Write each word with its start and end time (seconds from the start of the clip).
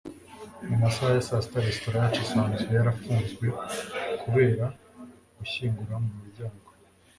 Mu 0.67 0.75
masaha 0.81 1.13
ya 1.15 1.25
saa 1.27 1.43
sita 1.45 1.63
resitora 1.67 1.97
yacu 2.03 2.19
isanzwe 2.25 2.71
yarafunzwe 2.77 3.45
kubera 4.21 4.65
gushyingura 5.37 5.93
mumuryango 6.03 6.69